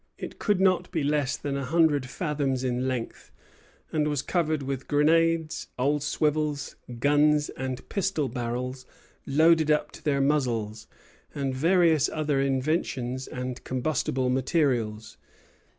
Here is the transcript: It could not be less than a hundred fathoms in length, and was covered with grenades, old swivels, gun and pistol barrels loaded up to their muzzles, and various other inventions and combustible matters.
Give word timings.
It 0.17 0.39
could 0.39 0.59
not 0.59 0.89
be 0.89 1.03
less 1.03 1.37
than 1.37 1.55
a 1.55 1.63
hundred 1.63 2.09
fathoms 2.09 2.63
in 2.63 2.87
length, 2.87 3.31
and 3.91 4.07
was 4.07 4.23
covered 4.23 4.63
with 4.63 4.87
grenades, 4.87 5.67
old 5.77 6.01
swivels, 6.01 6.75
gun 6.97 7.39
and 7.55 7.87
pistol 7.87 8.27
barrels 8.27 8.87
loaded 9.27 9.69
up 9.69 9.91
to 9.91 10.03
their 10.03 10.19
muzzles, 10.19 10.87
and 11.35 11.53
various 11.53 12.09
other 12.09 12.41
inventions 12.41 13.27
and 13.27 13.63
combustible 13.63 14.31
matters. 14.31 15.17